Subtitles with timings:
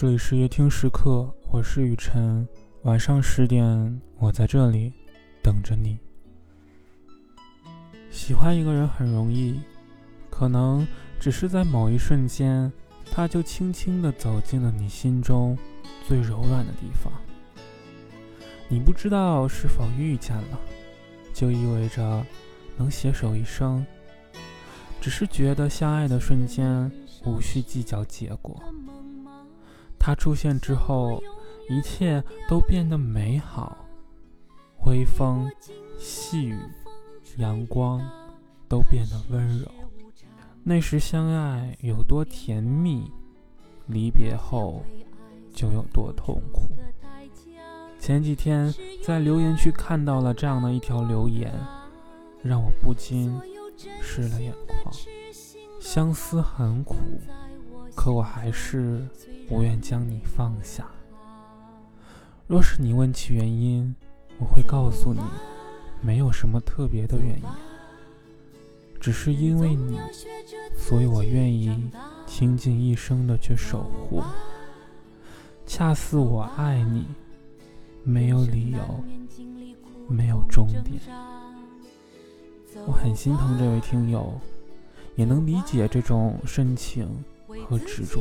[0.00, 2.46] 这里是夜听时刻，我是雨晨。
[2.82, 4.92] 晚上十点，我在这里
[5.42, 5.98] 等着你。
[8.08, 9.60] 喜欢一个人很容易，
[10.30, 10.86] 可能
[11.18, 12.72] 只是在某一瞬间，
[13.10, 15.58] 他就轻轻地走进了你心中
[16.06, 17.12] 最柔软的地方。
[18.68, 20.60] 你不知道是否遇见了，
[21.34, 22.24] 就意味着
[22.76, 23.84] 能携手一生。
[25.00, 26.88] 只是觉得相爱的瞬间，
[27.24, 28.62] 无需计较结果。
[30.08, 31.22] 他出现之后，
[31.68, 33.76] 一切都变得美好，
[34.86, 35.46] 微风、
[35.98, 36.58] 细雨、
[37.36, 38.00] 阳光
[38.66, 39.70] 都变得温柔。
[40.64, 43.12] 那时相爱有多甜蜜，
[43.86, 44.82] 离别后
[45.52, 46.70] 就有多痛苦。
[48.00, 51.52] 前几天在留言区看到了这样的一条留言，
[52.42, 53.38] 让我不禁
[54.00, 54.94] 湿了眼眶。
[55.78, 56.96] 相思很苦。
[57.94, 59.06] 可我还是
[59.48, 60.86] 不愿将你放下。
[62.46, 63.94] 若是你问起原因，
[64.38, 65.20] 我会告诉你，
[66.02, 67.44] 没有什么特别的原因，
[69.00, 69.98] 只是因为你，
[70.76, 71.90] 所以我愿意
[72.26, 74.22] 倾尽一生的去守护。
[75.66, 77.06] 恰似我爱你，
[78.04, 79.04] 没有理由，
[80.08, 81.00] 没有终点。
[82.86, 84.38] 我很心疼这位听友，
[85.16, 87.08] 也能理解这种深情。
[87.66, 88.20] 和执着，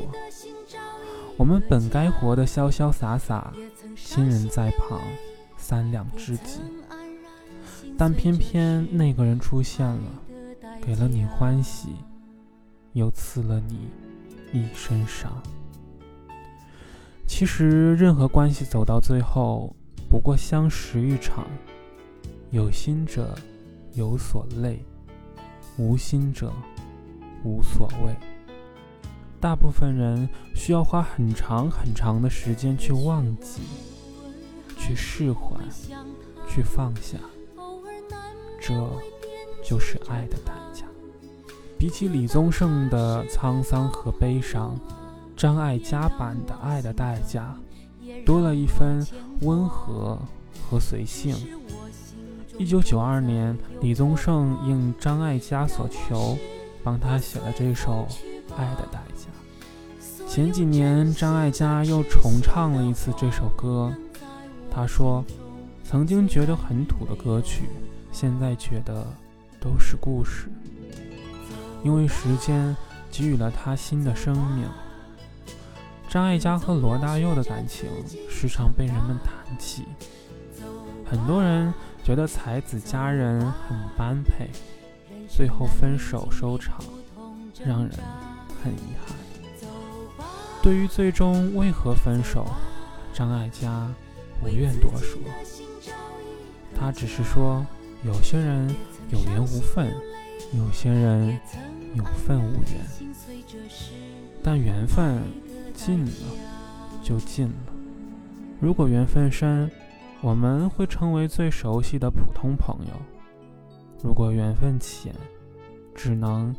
[1.37, 3.53] 我们本该活得潇潇洒洒，
[3.95, 4.99] 亲人在旁，
[5.55, 6.59] 三两知己。
[7.95, 10.01] 但偏偏那个人出现了，
[10.81, 11.89] 给了你欢喜，
[12.93, 13.87] 又赐了你
[14.51, 15.31] 一身伤。
[17.27, 19.75] 其实，任何关系走到最后，
[20.09, 21.47] 不过相识一场。
[22.49, 23.37] 有心者
[23.93, 24.79] 有所累，
[25.77, 26.51] 无心者
[27.43, 28.15] 无所谓。
[29.39, 33.61] 大部分人需要花很长很长的时间去忘记、
[34.77, 35.55] 去释怀、
[36.49, 37.17] 去放下，
[38.59, 38.73] 这
[39.63, 40.85] 就是爱的代价。
[41.77, 44.75] 比起李宗盛的沧桑和悲伤，
[45.35, 47.55] 张艾嘉版的《爱的代价》
[48.25, 49.05] 多了一分
[49.41, 50.19] 温和
[50.67, 51.35] 和随性。
[52.57, 56.35] 一九九二年，李宗盛应张艾嘉所求，
[56.83, 58.07] 帮他写了这首。
[58.55, 59.25] 爱的代价。
[60.27, 63.91] 前几年，张艾嘉又重唱了一次这首歌。
[64.69, 65.25] 他说
[65.83, 67.69] ：“曾经觉得很土的歌曲，
[68.11, 69.07] 现在觉得
[69.59, 70.47] 都是故事，
[71.83, 72.75] 因为时间
[73.09, 74.65] 给予了他新的生命。”
[76.07, 77.89] 张艾嘉和罗大佑的感情
[78.29, 79.85] 时常被人们谈起，
[81.09, 84.49] 很多人觉得才子佳人很般配，
[85.27, 86.79] 最后分手收场，
[87.65, 87.91] 让人。
[88.63, 89.15] 很遗憾，
[90.61, 92.45] 对于最终为何分手，
[93.13, 93.87] 张艾嘉
[94.41, 95.19] 不愿多说。
[96.79, 97.65] 他只是说，
[98.03, 98.75] 有些人
[99.09, 99.91] 有缘无分，
[100.53, 101.39] 有些人
[101.95, 103.07] 有份无缘。
[104.43, 105.21] 但缘分
[105.73, 106.11] 尽了
[107.01, 107.73] 就尽了。
[108.59, 109.69] 如果缘分深，
[110.21, 112.93] 我们会成为最熟悉的普通朋友；
[114.03, 115.13] 如果缘分浅，
[115.95, 116.55] 只能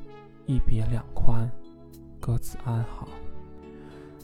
[0.46, 1.48] 一别两宽。
[2.20, 3.08] 各自安好。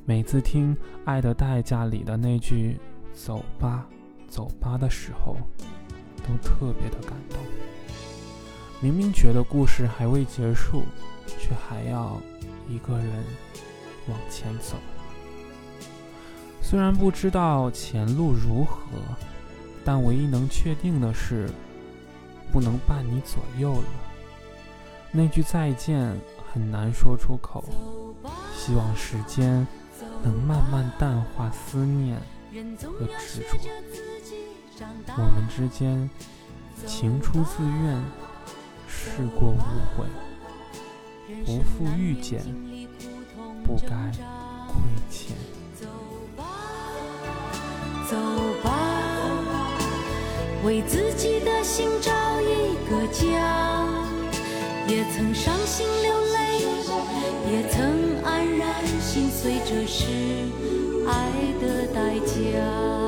[0.04, 0.74] 每次听
[1.04, 2.78] 《爱的代价》里的那句
[3.14, 3.86] “走吧，
[4.28, 5.36] 走吧”的时候，
[6.18, 7.38] 都特别的感动。
[8.80, 10.82] 明明觉得故事还未结束，
[11.26, 12.20] 却还要
[12.68, 13.24] 一个人
[14.08, 14.76] 往前走。
[16.60, 18.80] 虽然不知道前路如何，
[19.84, 21.48] 但唯一能确定的是，
[22.52, 23.84] 不能伴你左右了。
[25.10, 26.14] 那句再见。
[26.54, 27.64] 很难说出口，
[28.56, 29.66] 希望时间
[30.22, 32.16] 能慢慢淡化思念
[32.80, 33.58] 和执着。
[35.16, 36.08] 我们之间
[36.86, 38.00] 情出自愿，
[38.86, 39.58] 事过无
[39.96, 40.06] 悔，
[41.44, 42.40] 不负遇见，
[43.64, 44.12] 不该
[44.68, 45.36] 亏欠。
[45.74, 45.88] 走
[46.36, 46.44] 吧，
[48.08, 48.16] 走
[48.62, 48.70] 吧，
[50.64, 53.84] 为自己的心找一个家，
[54.86, 56.23] 也曾伤心流泪。
[57.50, 60.06] 也曾黯然心碎，这是
[61.06, 61.30] 爱
[61.60, 63.03] 的代价。